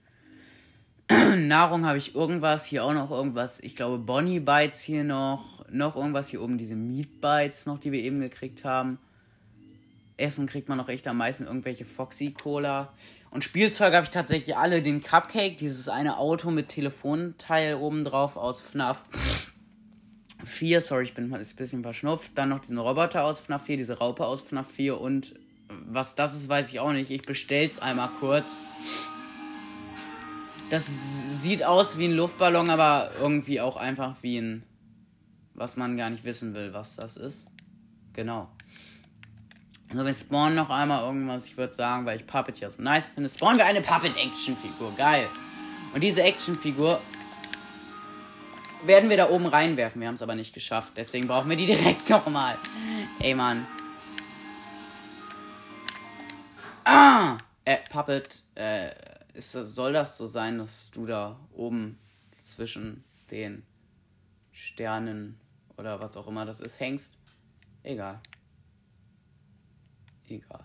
Nahrung 1.36 1.84
habe 1.86 1.98
ich 1.98 2.14
irgendwas, 2.14 2.66
hier 2.66 2.84
auch 2.84 2.94
noch 2.94 3.10
irgendwas. 3.10 3.60
Ich 3.60 3.76
glaube 3.76 3.98
Bonnie 3.98 4.40
Bites 4.40 4.80
hier 4.82 5.04
noch. 5.04 5.64
Noch 5.70 5.96
irgendwas 5.96 6.28
hier 6.28 6.42
oben, 6.42 6.58
diese 6.58 6.76
Meat 6.76 7.20
Bites 7.20 7.66
noch, 7.66 7.78
die 7.78 7.92
wir 7.92 8.00
eben 8.00 8.20
gekriegt 8.20 8.64
haben. 8.64 8.98
Essen 10.16 10.46
kriegt 10.46 10.68
man 10.68 10.78
noch 10.78 10.88
echt 10.88 11.06
am 11.08 11.18
meisten 11.18 11.44
irgendwelche 11.44 11.84
Foxy 11.84 12.30
Cola. 12.30 12.92
Und 13.34 13.42
Spielzeug 13.42 13.92
habe 13.92 14.04
ich 14.04 14.10
tatsächlich 14.10 14.56
alle. 14.56 14.80
Den 14.80 15.02
Cupcake, 15.02 15.58
dieses 15.58 15.88
eine 15.88 16.18
Auto 16.18 16.52
mit 16.52 16.68
Telefonteil 16.68 17.74
oben 17.74 18.04
drauf 18.04 18.36
aus 18.36 18.60
FNAF 18.60 19.02
4. 20.44 20.80
Sorry, 20.80 21.02
ich 21.02 21.14
bin 21.14 21.28
mal 21.28 21.40
ein 21.40 21.56
bisschen 21.56 21.82
verschnupft. 21.82 22.30
Dann 22.36 22.50
noch 22.50 22.60
diesen 22.60 22.78
Roboter 22.78 23.24
aus 23.24 23.40
FNAF 23.40 23.64
4, 23.64 23.76
diese 23.76 23.98
Raupe 23.98 24.24
aus 24.24 24.42
FNAF 24.42 24.70
4. 24.70 25.00
Und 25.00 25.34
was 25.68 26.14
das 26.14 26.32
ist, 26.36 26.48
weiß 26.48 26.68
ich 26.68 26.78
auch 26.78 26.92
nicht. 26.92 27.10
Ich 27.10 27.22
bestell's 27.22 27.80
einmal 27.80 28.10
kurz. 28.20 28.62
Das 30.70 30.88
sieht 31.42 31.64
aus 31.64 31.98
wie 31.98 32.04
ein 32.04 32.14
Luftballon, 32.14 32.70
aber 32.70 33.10
irgendwie 33.20 33.60
auch 33.60 33.76
einfach 33.76 34.14
wie 34.22 34.38
ein. 34.38 34.62
Was 35.54 35.76
man 35.76 35.96
gar 35.96 36.08
nicht 36.08 36.22
wissen 36.22 36.54
will, 36.54 36.72
was 36.72 36.94
das 36.94 37.16
ist. 37.16 37.48
Genau. 38.12 38.48
Also 39.94 40.06
wir 40.06 40.14
spawnen 40.14 40.56
noch 40.56 40.70
einmal 40.70 41.04
irgendwas. 41.04 41.46
Ich 41.46 41.56
würde 41.56 41.72
sagen, 41.72 42.04
weil 42.04 42.18
ich 42.18 42.26
Puppet 42.26 42.58
ja 42.58 42.68
so 42.68 42.82
nice 42.82 43.10
finde, 43.10 43.30
spawnen 43.30 43.58
wir 43.58 43.64
eine 43.64 43.80
Puppet-Action-Figur. 43.80 44.92
Geil. 44.96 45.28
Und 45.92 46.02
diese 46.02 46.20
Action-Figur 46.20 47.00
werden 48.82 49.08
wir 49.08 49.16
da 49.16 49.30
oben 49.30 49.46
reinwerfen. 49.46 50.00
Wir 50.00 50.08
haben 50.08 50.16
es 50.16 50.22
aber 50.22 50.34
nicht 50.34 50.52
geschafft. 50.52 50.94
Deswegen 50.96 51.28
brauchen 51.28 51.48
wir 51.48 51.56
die 51.56 51.66
direkt 51.74 52.10
nochmal. 52.10 52.58
Ey, 53.20 53.36
Mann. 53.36 53.68
Ah! 56.82 57.38
Äh, 57.64 57.76
Puppet, 57.88 58.42
äh, 58.56 58.90
ist, 59.34 59.52
soll 59.52 59.92
das 59.92 60.16
so 60.16 60.26
sein, 60.26 60.58
dass 60.58 60.90
du 60.90 61.06
da 61.06 61.38
oben 61.52 62.00
zwischen 62.40 63.04
den 63.30 63.64
Sternen 64.50 65.38
oder 65.76 66.00
was 66.00 66.16
auch 66.16 66.26
immer 66.26 66.44
das 66.44 66.58
ist, 66.58 66.80
hängst? 66.80 67.16
Egal. 67.84 68.20
Egal. 70.28 70.64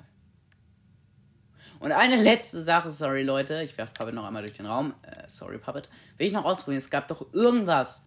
Und 1.80 1.93
eine 1.93 2.22
letzte 2.22 2.62
Sache, 2.62 2.91
sorry 2.91 3.24
Leute, 3.24 3.63
ich 3.63 3.78
werfe 3.78 3.93
Puppet 3.93 4.13
noch 4.13 4.26
einmal 4.26 4.41
durch 4.43 4.58
den 4.58 4.65
Raum. 4.65 4.93
Äh, 5.02 5.28
sorry 5.28 5.58
Puppet. 5.58 5.89
Will 6.17 6.28
ich 6.28 6.34
noch 6.34 6.43
ausprobieren. 6.43 6.80
Es 6.80 6.89
gab 6.89 7.08
doch 7.08 7.34
irgendwas, 7.34 8.02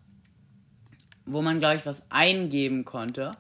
wo 1.25 1.41
man 1.41 1.59
gleich 1.59 1.87
was 1.87 2.03
eingeben 2.11 2.85
konnte. 2.85 3.33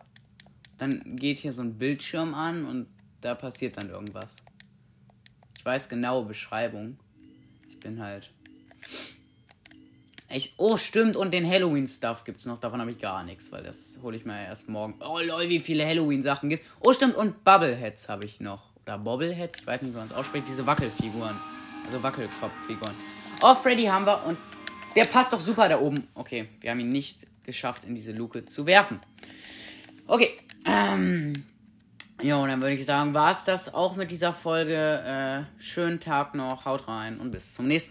Dann 0.78 1.16
geht 1.16 1.38
hier 1.38 1.52
so 1.52 1.62
ein 1.62 1.78
Bildschirm 1.78 2.34
an 2.34 2.64
und 2.64 2.88
da 3.20 3.34
passiert 3.34 3.76
dann 3.76 3.90
irgendwas. 3.90 4.36
Ich 5.58 5.64
weiß 5.64 5.88
genaue 5.88 6.24
Beschreibung. 6.24 6.98
Ich 7.68 7.78
bin 7.78 8.02
halt. 8.02 8.32
Ich, 10.34 10.54
oh, 10.56 10.78
stimmt, 10.78 11.16
und 11.16 11.32
den 11.32 11.46
Halloween-Stuff 11.48 12.24
gibt's 12.24 12.46
noch. 12.46 12.58
Davon 12.58 12.80
habe 12.80 12.90
ich 12.90 12.98
gar 12.98 13.22
nichts, 13.22 13.52
weil 13.52 13.62
das 13.62 13.98
hole 14.02 14.16
ich 14.16 14.24
mir 14.24 14.46
erst 14.46 14.68
morgen. 14.68 14.94
Oh 15.00 15.18
lol, 15.18 15.48
wie 15.50 15.60
viele 15.60 15.86
Halloween-Sachen 15.86 16.48
gibt. 16.48 16.64
Oh, 16.80 16.94
stimmt, 16.94 17.16
und 17.16 17.44
Bubbleheads 17.44 18.08
habe 18.08 18.24
ich 18.24 18.40
noch. 18.40 18.70
Oder 18.86 18.98
Bobbleheads, 18.98 19.60
ich 19.60 19.66
weiß 19.66 19.82
nicht, 19.82 19.92
wie 19.92 19.98
man 19.98 20.06
es 20.06 20.12
ausspricht. 20.12 20.48
Diese 20.48 20.66
Wackelfiguren. 20.66 21.36
Also 21.86 22.02
Wackelkopffiguren. 22.02 22.94
Oh, 23.42 23.54
Freddy 23.54 23.84
haben 23.84 24.06
wir 24.06 24.24
und 24.24 24.38
der 24.96 25.04
passt 25.04 25.32
doch 25.32 25.40
super 25.40 25.68
da 25.68 25.78
oben. 25.80 26.08
Okay, 26.14 26.48
wir 26.60 26.70
haben 26.70 26.80
ihn 26.80 26.90
nicht 26.90 27.26
geschafft, 27.44 27.84
in 27.84 27.94
diese 27.94 28.12
Luke 28.12 28.46
zu 28.46 28.66
werfen. 28.66 29.00
Okay, 30.06 30.30
ähm. 30.66 31.32
Jo, 32.22 32.46
dann 32.46 32.60
würde 32.60 32.76
ich 32.76 32.84
sagen, 32.84 33.14
war 33.14 33.32
es 33.32 33.42
das 33.42 33.74
auch 33.74 33.96
mit 33.96 34.12
dieser 34.12 34.32
Folge. 34.32 34.76
Äh, 34.76 35.60
schönen 35.60 35.98
Tag 35.98 36.36
noch, 36.36 36.64
haut 36.66 36.86
rein 36.86 37.18
und 37.18 37.32
bis 37.32 37.52
zum 37.52 37.66
nächsten 37.66 37.90